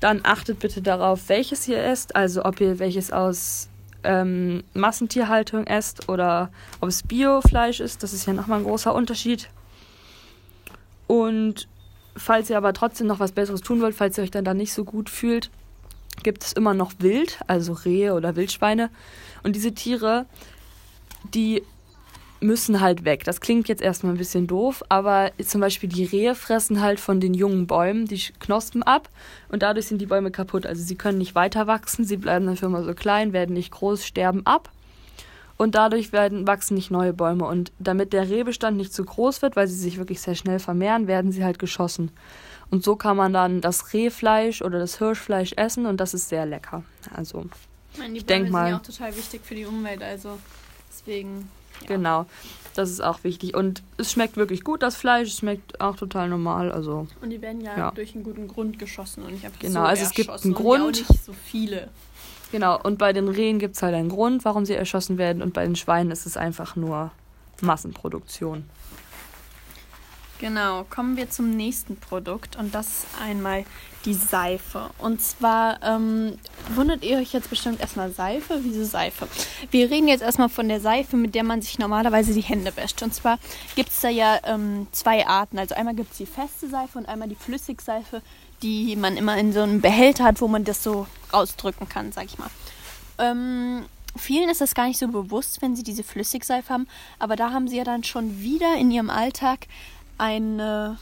dann 0.00 0.20
achtet 0.22 0.58
bitte 0.58 0.80
darauf, 0.80 1.28
welches 1.28 1.66
ihr 1.68 1.82
esst, 1.82 2.16
also 2.16 2.44
ob 2.44 2.60
ihr 2.60 2.78
welches 2.78 3.12
aus 3.12 3.68
ähm, 4.04 4.62
Massentierhaltung 4.74 5.66
esst 5.66 6.08
oder 6.08 6.50
ob 6.80 6.88
es 6.88 7.02
Biofleisch 7.02 7.80
ist, 7.80 8.02
das 8.02 8.12
ist 8.12 8.26
ja 8.26 8.32
nochmal 8.32 8.60
ein 8.60 8.64
großer 8.64 8.94
Unterschied. 8.94 9.50
Und 11.06 11.68
falls 12.16 12.48
ihr 12.48 12.56
aber 12.56 12.72
trotzdem 12.72 13.06
noch 13.06 13.20
was 13.20 13.32
Besseres 13.32 13.60
tun 13.60 13.80
wollt, 13.80 13.94
falls 13.94 14.16
ihr 14.18 14.24
euch 14.24 14.30
dann 14.30 14.44
da 14.44 14.54
nicht 14.54 14.72
so 14.72 14.84
gut 14.84 15.10
fühlt, 15.10 15.50
gibt 16.22 16.44
es 16.44 16.52
immer 16.52 16.74
noch 16.74 16.92
Wild, 16.98 17.38
also 17.46 17.72
Rehe 17.72 18.14
oder 18.14 18.36
Wildschweine. 18.36 18.90
Und 19.42 19.56
diese 19.56 19.72
Tiere, 19.72 20.26
die 21.34 21.62
müssen 22.40 22.80
halt 22.80 23.04
weg. 23.04 23.24
Das 23.24 23.40
klingt 23.40 23.68
jetzt 23.68 23.82
erstmal 23.82 24.14
ein 24.14 24.18
bisschen 24.18 24.46
doof, 24.46 24.84
aber 24.88 25.32
zum 25.44 25.60
Beispiel 25.60 25.88
die 25.88 26.04
Rehe 26.04 26.34
fressen 26.34 26.80
halt 26.80 27.00
von 27.00 27.20
den 27.20 27.34
jungen 27.34 27.66
Bäumen 27.66 28.06
die 28.06 28.20
Knospen 28.38 28.82
ab 28.82 29.08
und 29.48 29.62
dadurch 29.62 29.86
sind 29.86 30.00
die 30.00 30.06
Bäume 30.06 30.30
kaputt. 30.30 30.64
Also 30.64 30.82
sie 30.82 30.94
können 30.94 31.18
nicht 31.18 31.34
weiter 31.34 31.66
wachsen, 31.66 32.04
sie 32.04 32.16
bleiben 32.16 32.46
dafür 32.46 32.68
immer 32.68 32.84
so 32.84 32.94
klein, 32.94 33.32
werden 33.32 33.54
nicht 33.54 33.72
groß, 33.72 34.06
sterben 34.06 34.46
ab 34.46 34.70
und 35.56 35.74
dadurch 35.74 36.12
werden, 36.12 36.46
wachsen 36.46 36.74
nicht 36.74 36.90
neue 36.90 37.12
Bäume. 37.12 37.44
Und 37.44 37.72
damit 37.80 38.12
der 38.12 38.28
Rehbestand 38.28 38.76
nicht 38.76 38.94
zu 38.94 39.04
groß 39.04 39.42
wird, 39.42 39.56
weil 39.56 39.66
sie 39.66 39.74
sich 39.74 39.98
wirklich 39.98 40.20
sehr 40.20 40.36
schnell 40.36 40.60
vermehren, 40.60 41.08
werden 41.08 41.32
sie 41.32 41.44
halt 41.44 41.58
geschossen. 41.58 42.12
Und 42.70 42.84
so 42.84 42.96
kann 42.96 43.16
man 43.16 43.32
dann 43.32 43.60
das 43.60 43.92
Rehfleisch 43.92 44.62
oder 44.62 44.78
das 44.78 44.98
Hirschfleisch 44.98 45.54
essen 45.56 45.86
und 45.86 45.98
das 45.98 46.14
ist 46.14 46.28
sehr 46.28 46.44
lecker. 46.44 46.82
Also 47.14 47.46
die 47.96 48.18
ich 48.18 48.26
denke 48.26 48.50
mal. 48.50 48.64
sind 48.64 48.70
ja 48.70 48.78
auch 48.78 48.82
total 48.82 49.16
wichtig 49.16 49.40
für 49.42 49.54
die 49.54 49.64
Umwelt, 49.64 50.02
also 50.02 50.38
deswegen. 50.90 51.50
Ja. 51.82 51.86
Genau, 51.86 52.26
das 52.74 52.90
ist 52.90 53.00
auch 53.00 53.22
wichtig. 53.24 53.54
Und 53.54 53.82
es 53.96 54.12
schmeckt 54.12 54.36
wirklich 54.36 54.64
gut, 54.64 54.82
das 54.82 54.96
Fleisch. 54.96 55.28
Es 55.28 55.38
schmeckt 55.38 55.80
auch 55.80 55.96
total 55.96 56.28
normal. 56.28 56.72
Also, 56.72 57.06
und 57.22 57.30
die 57.30 57.40
werden 57.40 57.60
ja, 57.60 57.76
ja. 57.76 57.90
durch 57.92 58.14
einen 58.14 58.24
guten 58.24 58.48
Grund 58.48 58.78
geschossen 58.78 59.22
und 59.22 59.32
nicht 59.32 59.44
einfach 59.44 59.60
Genau, 59.60 59.80
so 59.82 59.86
also 59.86 60.02
es 60.02 60.12
gibt 60.12 60.28
einen 60.28 60.54
Grund. 60.54 60.84
Und 60.84 61.08
nicht 61.08 61.24
so 61.24 61.32
viele. 61.32 61.88
Genau, 62.50 62.80
und 62.80 62.98
bei 62.98 63.12
den 63.12 63.28
Rehen 63.28 63.58
gibt 63.58 63.76
es 63.76 63.82
halt 63.82 63.94
einen 63.94 64.08
Grund, 64.08 64.44
warum 64.44 64.64
sie 64.64 64.74
erschossen 64.74 65.18
werden. 65.18 65.42
Und 65.42 65.54
bei 65.54 65.64
den 65.64 65.76
Schweinen 65.76 66.10
ist 66.10 66.26
es 66.26 66.36
einfach 66.36 66.76
nur 66.76 67.10
Massenproduktion. 67.60 68.64
Genau, 70.40 70.84
kommen 70.84 71.16
wir 71.16 71.28
zum 71.30 71.50
nächsten 71.50 71.96
Produkt 71.96 72.54
und 72.56 72.72
das 72.72 72.86
ist 72.86 73.06
einmal 73.20 73.64
die 74.04 74.14
Seife. 74.14 74.90
Und 74.98 75.20
zwar 75.20 75.82
ähm, 75.82 76.38
wundert 76.74 77.04
ihr 77.04 77.18
euch 77.18 77.32
jetzt 77.32 77.50
bestimmt 77.50 77.80
erstmal 77.80 78.12
Seife. 78.12 78.60
Wieso 78.62 78.84
Seife? 78.84 79.26
Wir 79.72 79.90
reden 79.90 80.06
jetzt 80.06 80.22
erstmal 80.22 80.48
von 80.48 80.68
der 80.68 80.80
Seife, 80.80 81.16
mit 81.16 81.34
der 81.34 81.42
man 81.42 81.60
sich 81.60 81.80
normalerweise 81.80 82.32
die 82.32 82.40
Hände 82.40 82.76
wäscht. 82.76 83.02
Und 83.02 83.12
zwar 83.12 83.38
gibt 83.74 83.90
es 83.90 84.00
da 84.00 84.08
ja 84.08 84.38
ähm, 84.44 84.86
zwei 84.92 85.26
Arten. 85.26 85.58
Also 85.58 85.74
einmal 85.74 85.94
gibt 85.94 86.12
es 86.12 86.18
die 86.18 86.26
feste 86.26 86.68
Seife 86.68 86.98
und 86.98 87.08
einmal 87.08 87.28
die 87.28 87.34
Flüssigseife, 87.34 88.22
die 88.62 88.94
man 88.94 89.16
immer 89.16 89.36
in 89.36 89.52
so 89.52 89.62
einem 89.62 89.80
Behälter 89.80 90.22
hat, 90.22 90.40
wo 90.40 90.46
man 90.46 90.62
das 90.62 90.84
so 90.84 91.08
rausdrücken 91.32 91.88
kann, 91.88 92.12
sag 92.12 92.26
ich 92.26 92.38
mal. 92.38 92.50
Ähm, 93.18 93.84
vielen 94.16 94.48
ist 94.48 94.60
das 94.60 94.74
gar 94.74 94.86
nicht 94.86 94.98
so 94.98 95.08
bewusst, 95.08 95.62
wenn 95.62 95.74
sie 95.74 95.82
diese 95.82 96.04
Flüssigseife 96.04 96.72
haben, 96.72 96.86
aber 97.18 97.36
da 97.36 97.50
haben 97.50 97.68
sie 97.68 97.76
ja 97.76 97.84
dann 97.84 98.04
schon 98.04 98.40
wieder 98.40 98.76
in 98.76 98.90
ihrem 98.90 99.10
Alltag 99.10 99.66
eine, 100.18 100.98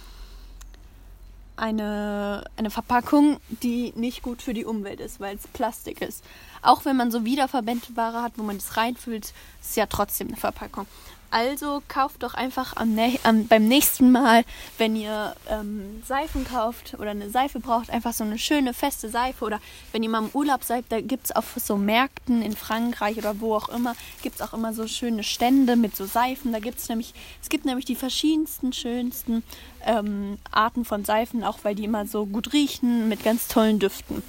eine, 1.57 2.45
eine 2.57 2.71
Verpackung, 2.71 3.41
die 3.63 3.93
nicht 3.97 4.23
gut 4.23 4.43
für 4.43 4.55
die 4.55 4.65
Umwelt 4.65 5.01
ist, 5.01 5.19
weil 5.21 5.37
es 5.37 5.49
Plastik 5.49 6.03
ist. 6.03 6.23
Auch 6.63 6.85
wenn 6.85 6.97
man 6.97 7.11
so 7.11 7.25
wiederverwendbare 7.25 8.23
hat, 8.23 8.33
wo 8.37 8.43
man 8.43 8.59
das 8.59 8.77
reinfüllt, 8.77 9.25
ist 9.25 9.35
es 9.63 9.77
ja 9.77 9.87
trotzdem 9.87 10.29
eine 10.29 10.37
Verpackung. 10.37 10.87
Also 11.31 11.83
kauft 11.89 12.23
doch 12.23 12.35
einfach 12.35 12.77
am, 12.77 12.99
am, 13.25 13.47
beim 13.47 13.67
nächsten 13.67 14.13
Mal, 14.13 14.45
wenn 14.79 14.97
ihr 14.97 15.35
ähm, 15.49 16.03
Seifen 16.07 16.47
kauft 16.47 16.95
oder 16.99 17.11
eine 17.11 17.31
Seife 17.31 17.61
braucht, 17.61 17.91
einfach 17.91 18.13
so 18.13 18.25
eine 18.25 18.39
schöne 18.39 18.73
feste 18.73 19.09
Seife. 19.09 19.45
Oder 19.45 19.61
wenn 19.93 20.03
ihr 20.03 20.09
mal 20.09 20.23
im 20.23 20.31
Urlaub 20.33 20.65
seid, 20.65 20.85
da 20.89 21.01
gibt 21.01 21.27
es 21.27 21.33
auf 21.33 21.55
so 21.57 21.77
Märkten 21.77 22.43
in 22.43 22.57
Frankreich 22.57 23.19
oder 23.19 23.41
wo 23.41 23.55
auch 23.55 23.69
immer, 23.69 23.95
gibt 24.23 24.37
es 24.37 24.43
auch 24.43 24.55
immer 24.55 24.73
so 24.73 24.87
schöne 24.87 25.25
Stände 25.25 25.77
mit 25.77 25.97
so 25.97 26.07
Seifen. 26.07 26.53
Da 26.53 26.61
gibt 26.61 26.79
es 26.79 26.89
nämlich, 26.89 27.13
es 27.43 27.49
gibt 27.49 27.65
nämlich 27.65 27.85
die 27.85 27.97
verschiedensten, 27.97 28.73
schönsten 28.73 29.43
ähm, 29.85 30.39
Arten 30.51 30.85
von 30.85 31.05
Seifen, 31.05 31.45
auch 31.45 31.59
weil 31.63 31.75
die 31.75 31.85
immer 31.85 32.07
so 32.07 32.27
gut 32.27 32.53
riechen 32.53 33.09
mit 33.09 33.25
ganz 33.25 33.49
tollen 33.49 33.79
Düften. 33.79 34.23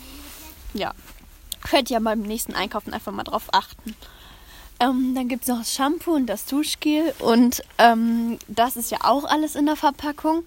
Ja, 0.74 0.94
könnt 1.62 1.90
ihr 1.92 2.00
beim 2.00 2.22
nächsten 2.22 2.54
Einkaufen 2.54 2.94
einfach 2.94 3.12
mal 3.12 3.24
drauf 3.24 3.50
achten. 3.52 3.96
Ähm, 4.80 5.14
dann 5.16 5.28
gibt 5.28 5.44
es 5.44 5.48
noch 5.48 5.60
das 5.60 5.74
Shampoo 5.74 6.14
und 6.14 6.28
das 6.28 6.46
Duschgel. 6.46 7.14
Und 7.20 7.64
ähm, 7.78 8.38
das 8.48 8.78
ist 8.78 8.92
ja 8.92 9.00
auch 9.04 9.24
alles 9.24 9.56
in 9.56 9.66
der 9.66 9.76
Verpackung. 9.76 10.44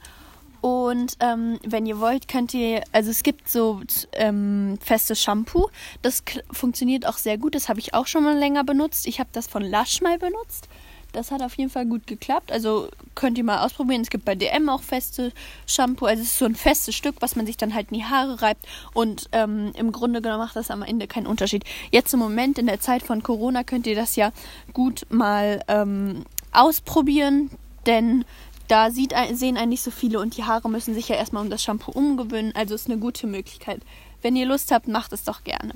Und 0.60 1.16
ähm, 1.20 1.58
wenn 1.64 1.87
ihr 1.87 2.00
wollt, 2.00 2.28
könnt 2.28 2.52
ihr, 2.52 2.82
also 2.92 3.10
es 3.10 3.22
gibt 3.22 3.49
so 3.49 3.80
ähm, 4.12 4.78
festes 4.82 5.22
Shampoo. 5.22 5.68
Das 6.02 6.22
funktioniert 6.52 7.06
auch 7.06 7.16
sehr 7.16 7.38
gut. 7.38 7.54
Das 7.54 7.68
habe 7.68 7.80
ich 7.80 7.94
auch 7.94 8.06
schon 8.06 8.25
mal 8.25 8.37
länger 8.37 8.62
benutzt. 8.62 9.06
Ich 9.06 9.20
habe 9.20 9.30
das 9.32 9.46
von 9.46 9.64
Lush 9.64 10.02
mal 10.02 10.18
benutzt. 10.18 10.68
Das 11.12 11.30
hat 11.30 11.42
auf 11.42 11.56
jeden 11.56 11.70
Fall 11.70 11.86
gut 11.86 12.06
geklappt. 12.06 12.52
Also 12.52 12.88
könnt 13.14 13.38
ihr 13.38 13.44
mal 13.44 13.64
ausprobieren. 13.64 14.02
Es 14.02 14.10
gibt 14.10 14.24
bei 14.24 14.34
DM 14.34 14.68
auch 14.68 14.82
feste 14.82 15.32
Shampoo. 15.66 16.06
Also 16.06 16.22
es 16.22 16.28
ist 16.28 16.38
so 16.38 16.44
ein 16.44 16.54
festes 16.54 16.94
Stück, 16.94 17.16
was 17.20 17.36
man 17.36 17.46
sich 17.46 17.56
dann 17.56 17.74
halt 17.74 17.90
in 17.90 17.98
die 17.98 18.04
Haare 18.04 18.42
reibt. 18.42 18.66
Und 18.94 19.28
ähm, 19.32 19.72
im 19.76 19.92
Grunde 19.92 20.22
genommen 20.22 20.42
macht 20.42 20.56
das 20.56 20.70
am 20.70 20.82
Ende 20.82 21.06
keinen 21.06 21.26
Unterschied. 21.26 21.64
Jetzt 21.90 22.14
im 22.14 22.20
Moment 22.20 22.58
in 22.58 22.66
der 22.66 22.80
Zeit 22.80 23.02
von 23.02 23.22
Corona 23.22 23.64
könnt 23.64 23.86
ihr 23.86 23.96
das 23.96 24.16
ja 24.16 24.32
gut 24.72 25.06
mal 25.10 25.62
ähm, 25.68 26.24
ausprobieren. 26.52 27.50
Denn 27.86 28.24
da 28.68 28.90
sieht, 28.90 29.14
sehen 29.32 29.56
eigentlich 29.56 29.82
so 29.82 29.90
viele 29.90 30.20
und 30.20 30.36
die 30.36 30.44
Haare 30.44 30.70
müssen 30.70 30.94
sich 30.94 31.08
ja 31.08 31.16
erstmal 31.16 31.42
um 31.42 31.50
das 31.50 31.62
Shampoo 31.62 31.90
umgewöhnen. 31.90 32.52
Also 32.54 32.74
ist 32.74 32.88
eine 32.88 32.98
gute 32.98 33.26
Möglichkeit. 33.26 33.80
Wenn 34.22 34.36
ihr 34.36 34.46
Lust 34.46 34.70
habt, 34.70 34.86
macht 34.86 35.12
es 35.12 35.24
doch 35.24 35.44
gerne. 35.44 35.74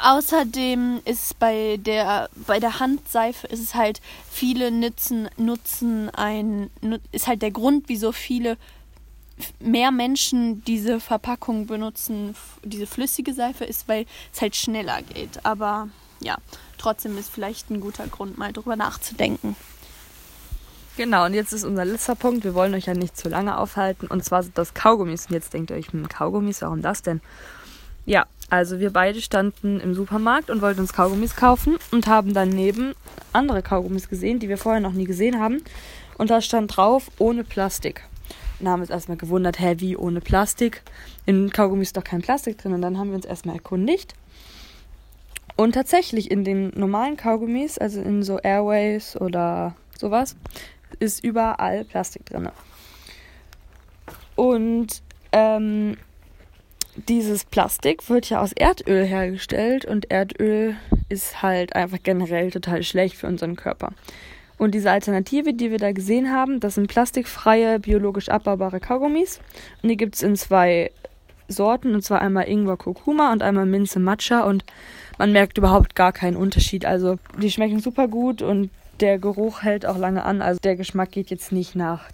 Außerdem 0.00 1.00
ist 1.04 1.38
bei 1.38 1.78
der 1.78 2.30
bei 2.46 2.60
der 2.60 2.80
Handseife 2.80 3.46
ist 3.46 3.60
es 3.60 3.74
halt 3.74 4.00
viele 4.30 4.70
nutzen 4.70 5.28
nutzen 5.36 6.08
ein 6.10 6.70
ist 7.12 7.26
halt 7.26 7.42
der 7.42 7.50
Grund, 7.50 7.84
wieso 7.88 8.12
viele 8.12 8.56
mehr 9.60 9.90
Menschen 9.90 10.64
diese 10.64 11.00
Verpackung 11.00 11.66
benutzen, 11.66 12.34
diese 12.62 12.86
flüssige 12.86 13.34
Seife 13.34 13.64
ist, 13.64 13.88
weil 13.88 14.06
es 14.32 14.40
halt 14.40 14.56
schneller 14.56 15.02
geht. 15.02 15.44
Aber 15.44 15.88
ja, 16.20 16.36
trotzdem 16.78 17.18
ist 17.18 17.30
vielleicht 17.30 17.70
ein 17.70 17.80
guter 17.80 18.06
Grund, 18.06 18.38
mal 18.38 18.52
drüber 18.52 18.76
nachzudenken. 18.76 19.56
Genau, 20.96 21.24
und 21.24 21.32
jetzt 21.32 21.52
ist 21.52 21.64
unser 21.64 21.86
letzter 21.86 22.14
Punkt. 22.14 22.44
Wir 22.44 22.54
wollen 22.54 22.74
euch 22.74 22.84
ja 22.84 22.94
nicht 22.94 23.16
zu 23.16 23.30
lange 23.30 23.56
aufhalten. 23.56 24.06
Und 24.06 24.24
zwar 24.24 24.42
sind 24.42 24.58
das 24.58 24.74
Kaugummis. 24.74 25.26
Und 25.26 25.32
jetzt 25.32 25.54
denkt 25.54 25.70
ihr 25.70 25.76
euch, 25.76 25.90
hm, 25.90 26.06
Kaugummis, 26.08 26.60
warum 26.60 26.82
das 26.82 27.00
denn? 27.00 27.22
Ja, 28.04 28.26
also 28.52 28.80
wir 28.80 28.92
beide 28.92 29.22
standen 29.22 29.80
im 29.80 29.94
Supermarkt 29.94 30.50
und 30.50 30.60
wollten 30.60 30.80
uns 30.80 30.92
Kaugummis 30.92 31.36
kaufen 31.36 31.78
und 31.90 32.06
haben 32.06 32.34
daneben 32.34 32.92
andere 33.32 33.62
Kaugummis 33.62 34.10
gesehen, 34.10 34.40
die 34.40 34.50
wir 34.50 34.58
vorher 34.58 34.82
noch 34.82 34.92
nie 34.92 35.06
gesehen 35.06 35.40
haben. 35.40 35.62
Und 36.18 36.28
da 36.28 36.42
stand 36.42 36.76
drauf, 36.76 37.10
ohne 37.18 37.44
Plastik. 37.44 38.04
Und 38.60 38.68
haben 38.68 38.82
uns 38.82 38.90
erstmal 38.90 39.16
gewundert, 39.16 39.58
hä, 39.58 39.76
wie 39.78 39.96
ohne 39.96 40.20
Plastik? 40.20 40.82
In 41.24 41.48
Kaugummis 41.48 41.88
ist 41.88 41.96
doch 41.96 42.04
kein 42.04 42.20
Plastik 42.20 42.58
drin. 42.58 42.74
Und 42.74 42.82
dann 42.82 42.98
haben 42.98 43.08
wir 43.08 43.16
uns 43.16 43.24
erstmal 43.24 43.56
erkundigt. 43.56 44.14
Und 45.56 45.72
tatsächlich 45.72 46.30
in 46.30 46.44
den 46.44 46.72
normalen 46.78 47.16
Kaugummis, 47.16 47.78
also 47.78 48.02
in 48.02 48.22
so 48.22 48.38
Airways 48.38 49.16
oder 49.16 49.74
sowas, 49.98 50.36
ist 50.98 51.24
überall 51.24 51.86
Plastik 51.86 52.26
drin. 52.26 52.50
Und 54.36 55.02
ähm, 55.32 55.96
dieses 56.96 57.44
Plastik 57.44 58.08
wird 58.10 58.28
ja 58.28 58.40
aus 58.40 58.52
Erdöl 58.52 59.04
hergestellt 59.04 59.84
und 59.84 60.10
Erdöl 60.10 60.76
ist 61.08 61.42
halt 61.42 61.74
einfach 61.74 61.98
generell 62.02 62.50
total 62.50 62.82
schlecht 62.82 63.16
für 63.16 63.26
unseren 63.26 63.56
Körper. 63.56 63.92
Und 64.58 64.74
diese 64.74 64.90
Alternative, 64.90 65.54
die 65.54 65.70
wir 65.70 65.78
da 65.78 65.92
gesehen 65.92 66.30
haben, 66.30 66.60
das 66.60 66.76
sind 66.76 66.88
plastikfreie, 66.88 67.80
biologisch 67.80 68.28
abbaubare 68.28 68.78
Kaugummis. 68.78 69.40
Und 69.82 69.88
die 69.88 69.96
gibt 69.96 70.14
es 70.14 70.22
in 70.22 70.36
zwei 70.36 70.92
Sorten, 71.48 71.94
und 71.94 72.02
zwar 72.02 72.20
einmal 72.20 72.48
Ingwer 72.48 72.76
Kurkuma 72.76 73.32
und 73.32 73.42
einmal 73.42 73.66
Minze 73.66 73.98
Matcha. 73.98 74.42
Und 74.44 74.64
man 75.18 75.32
merkt 75.32 75.58
überhaupt 75.58 75.94
gar 75.94 76.12
keinen 76.12 76.36
Unterschied. 76.36 76.84
Also 76.84 77.18
die 77.38 77.50
schmecken 77.50 77.80
super 77.80 78.06
gut 78.06 78.42
und 78.42 78.70
der 79.00 79.18
Geruch 79.18 79.62
hält 79.62 79.84
auch 79.84 79.98
lange 79.98 80.24
an. 80.24 80.42
Also 80.42 80.60
der 80.62 80.76
Geschmack 80.76 81.10
geht 81.10 81.30
jetzt 81.30 81.50
nicht 81.50 81.74
nach 81.74 82.04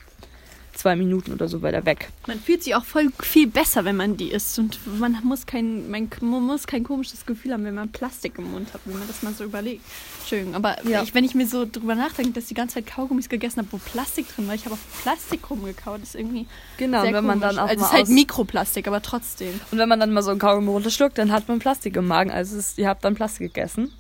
zwei 0.79 0.95
Minuten 0.95 1.33
oder 1.33 1.49
so 1.49 1.61
weiter 1.61 1.85
weg. 1.85 2.09
Man 2.27 2.39
fühlt 2.39 2.63
sich 2.63 2.75
auch 2.75 2.85
voll 2.85 3.11
viel 3.21 3.49
besser, 3.49 3.85
wenn 3.85 3.97
man 3.97 4.17
die 4.17 4.31
isst. 4.31 4.59
Und 4.59 4.79
man 4.99 5.19
muss 5.25 5.45
kein, 5.45 5.91
man, 5.91 6.09
muss 6.21 6.67
kein 6.67 6.85
komisches 6.85 7.27
Gefühl 7.27 7.53
haben, 7.53 7.65
wenn 7.65 7.75
man 7.75 7.91
Plastik 7.91 8.39
im 8.39 8.53
Mund 8.53 8.73
hat, 8.73 8.81
wenn 8.85 8.99
man 8.99 9.09
das 9.09 9.23
mal 9.23 9.35
so 9.35 9.45
überlegt. 9.45 9.83
Entschuldigung, 10.21 10.55
aber 10.55 10.77
ja. 10.87 11.03
ich, 11.03 11.15
wenn 11.15 11.25
ich 11.25 11.35
mir 11.35 11.47
so 11.47 11.67
drüber 11.71 11.97
nachdenke, 11.97 12.33
dass 12.33 12.45
ich 12.45 12.49
die 12.49 12.55
ganze 12.55 12.77
Zeit 12.77 12.87
Kaugummis 12.87 13.29
gegessen 13.29 13.59
habe, 13.59 13.73
wo 13.73 13.79
Plastik 13.79 14.29
drin 14.35 14.47
war, 14.47 14.55
ich 14.55 14.65
habe 14.67 14.75
auf 14.75 15.03
Plastik 15.03 15.51
rumgekaut, 15.51 16.03
ist 16.03 16.15
irgendwie. 16.15 16.47
Genau, 16.77 17.03
sehr 17.03 17.13
wenn 17.13 17.27
man 17.27 17.41
dann 17.41 17.59
auch. 17.59 17.69
Also 17.69 17.83
es 17.83 17.91
ist 17.91 17.93
halt 17.93 18.09
Mikroplastik, 18.09 18.87
aber 18.87 19.03
trotzdem. 19.03 19.61
Und 19.73 19.79
wenn 19.79 19.89
man 19.89 19.99
dann 19.99 20.13
mal 20.13 20.23
so 20.23 20.31
ein 20.31 20.39
Kaugummi 20.39 20.71
runterschluckt, 20.71 21.19
dann 21.19 21.33
hat 21.33 21.49
man 21.49 21.59
Plastik 21.59 21.97
im 21.97 22.07
Magen. 22.07 22.31
Also 22.31 22.57
ist, 22.57 22.79
ihr 22.79 22.89
habt 22.89 23.05
dann 23.05 23.17
Plastik 23.17 23.53
gegessen. 23.53 23.93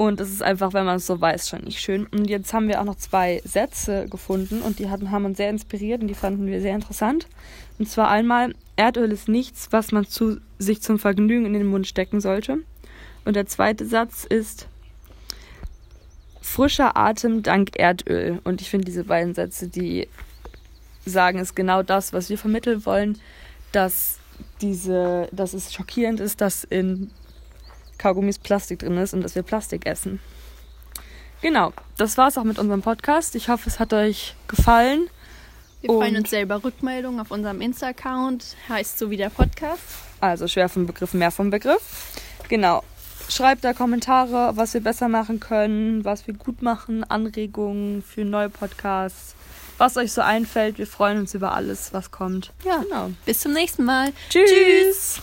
Und 0.00 0.18
es 0.18 0.30
ist 0.30 0.42
einfach, 0.42 0.72
wenn 0.72 0.86
man 0.86 0.96
es 0.96 1.06
so 1.06 1.20
weiß, 1.20 1.46
schon 1.46 1.64
nicht 1.64 1.78
schön. 1.78 2.06
Und 2.06 2.30
jetzt 2.30 2.54
haben 2.54 2.68
wir 2.68 2.80
auch 2.80 2.86
noch 2.86 2.96
zwei 2.96 3.42
Sätze 3.44 4.06
gefunden 4.08 4.62
und 4.62 4.78
die 4.78 4.88
hatten, 4.88 5.10
haben 5.10 5.26
uns 5.26 5.36
sehr 5.36 5.50
inspiriert 5.50 6.00
und 6.00 6.08
die 6.08 6.14
fanden 6.14 6.46
wir 6.46 6.62
sehr 6.62 6.74
interessant. 6.74 7.26
Und 7.78 7.86
zwar 7.86 8.08
einmal, 8.08 8.54
Erdöl 8.76 9.12
ist 9.12 9.28
nichts, 9.28 9.68
was 9.72 9.92
man 9.92 10.06
zu, 10.06 10.40
sich 10.58 10.80
zum 10.80 10.98
Vergnügen 10.98 11.44
in 11.44 11.52
den 11.52 11.66
Mund 11.66 11.86
stecken 11.86 12.22
sollte. 12.22 12.60
Und 13.26 13.36
der 13.36 13.44
zweite 13.44 13.84
Satz 13.84 14.24
ist, 14.24 14.68
frischer 16.40 16.96
Atem 16.96 17.42
dank 17.42 17.76
Erdöl. 17.76 18.40
Und 18.42 18.62
ich 18.62 18.70
finde 18.70 18.86
diese 18.86 19.04
beiden 19.04 19.34
Sätze, 19.34 19.68
die 19.68 20.08
sagen 21.04 21.38
es 21.40 21.54
genau 21.54 21.82
das, 21.82 22.14
was 22.14 22.30
wir 22.30 22.38
vermitteln 22.38 22.86
wollen, 22.86 23.18
dass 23.72 24.18
diese, 24.62 25.28
dass 25.30 25.52
es 25.52 25.74
schockierend 25.74 26.20
ist, 26.20 26.40
dass 26.40 26.64
in 26.64 27.10
Kaugummis 28.00 28.38
Plastik 28.38 28.78
drin 28.78 28.96
ist 28.96 29.12
und 29.12 29.22
dass 29.22 29.34
wir 29.34 29.42
Plastik 29.42 29.86
essen. 29.86 30.20
Genau, 31.42 31.72
das 31.96 32.16
war's 32.18 32.38
auch 32.38 32.44
mit 32.44 32.58
unserem 32.58 32.82
Podcast. 32.82 33.34
Ich 33.34 33.48
hoffe, 33.48 33.68
es 33.68 33.78
hat 33.78 33.92
euch 33.92 34.34
gefallen. 34.48 35.08
Wir 35.82 35.90
freuen 35.90 36.16
uns 36.16 36.30
sehr 36.30 36.42
über 36.42 36.62
Rückmeldungen 36.62 37.20
auf 37.20 37.30
unserem 37.30 37.60
Insta-Account. 37.60 38.56
Heißt 38.68 38.98
so 38.98 39.10
wie 39.10 39.16
der 39.16 39.30
Podcast. 39.30 39.82
Also 40.20 40.48
schwer 40.48 40.68
vom 40.68 40.86
Begriff, 40.86 41.14
mehr 41.14 41.30
vom 41.30 41.50
Begriff. 41.50 42.12
Genau. 42.48 42.82
Schreibt 43.28 43.64
da 43.64 43.72
Kommentare, 43.72 44.52
was 44.56 44.74
wir 44.74 44.80
besser 44.80 45.08
machen 45.08 45.40
können, 45.40 46.04
was 46.04 46.26
wir 46.26 46.34
gut 46.34 46.62
machen, 46.62 47.04
Anregungen 47.04 48.02
für 48.02 48.24
neue 48.24 48.50
Podcasts, 48.50 49.34
was 49.78 49.96
euch 49.96 50.12
so 50.12 50.20
einfällt. 50.20 50.78
Wir 50.78 50.86
freuen 50.86 51.18
uns 51.18 51.34
über 51.34 51.52
alles, 51.54 51.92
was 51.92 52.10
kommt. 52.10 52.52
Ja. 52.64 52.78
Genau. 52.78 53.10
Bis 53.24 53.40
zum 53.40 53.52
nächsten 53.52 53.84
Mal. 53.84 54.12
Tschüss. 54.28 55.18